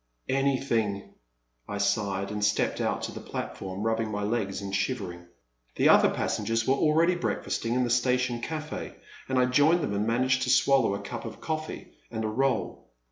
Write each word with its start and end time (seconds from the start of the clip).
''Anything, 0.41 1.13
*' 1.33 1.47
I 1.69 1.77
sighed, 1.77 2.31
and 2.31 2.43
stepped 2.43 2.81
out 2.81 3.03
to 3.03 3.11
the 3.11 3.19
platform, 3.19 3.83
rubbing 3.83 4.09
my 4.09 4.23
legs 4.23 4.59
and 4.59 4.75
shivering. 4.75 5.27
The 5.75 5.89
other 5.89 6.09
passengers 6.09 6.67
were 6.67 6.73
already 6.73 7.13
breakfasting 7.13 7.75
in 7.75 7.83
the 7.83 7.91
station 7.91 8.41
caf<£, 8.41 8.95
and 9.29 9.37
I 9.37 9.45
joined 9.45 9.81
them 9.81 9.93
and 9.93 10.07
managed 10.07 10.41
to 10.41 10.49
swallow 10.49 10.95
a 10.95 11.01
cup 11.03 11.23
of 11.23 11.39
coffee 11.39 11.93
and 12.09 12.23
a 12.25 12.29
roll. 12.29 12.89